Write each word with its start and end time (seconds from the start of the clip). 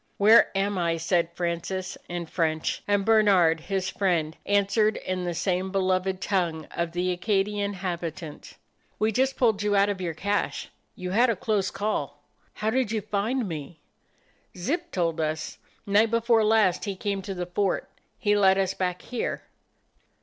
"Where 0.17 0.49
am 0.57 0.79
I?" 0.79 0.97
said 0.97 1.29
Francis, 1.35 1.95
in 2.09 2.25
French, 2.25 2.81
and 2.87 3.05
Bernard, 3.05 3.59
his 3.59 3.87
friend, 3.91 4.35
answered 4.47 4.97
in 4.97 5.25
the 5.25 5.35
same 5.35 5.71
beloved 5.71 6.19
tongue 6.19 6.65
of 6.71 6.93
the 6.93 7.11
Acadian 7.11 7.73
habitant. 7.73 8.57
"We 8.97 9.11
just 9.11 9.37
pulled 9.37 9.61
you 9.61 9.75
out 9.75 9.89
of 9.89 10.01
your 10.01 10.15
cache. 10.15 10.69
You 10.95 11.11
had 11.11 11.29
a 11.29 11.35
close 11.35 11.69
call." 11.69 12.23
"How 12.53 12.71
did 12.71 12.91
you 12.91 13.01
find 13.01 13.47
me?" 13.47 13.79
"Zip 14.57 14.89
told 14.91 15.19
us. 15.21 15.59
Night 15.85 16.09
before 16.09 16.43
last 16.43 16.85
he 16.85 16.95
came 16.95 17.21
to 17.21 17.35
the 17.35 17.45
fort. 17.45 17.87
He 18.17 18.35
led 18.35 18.57
us 18.57 18.73
back 18.73 19.03
here." 19.03 19.43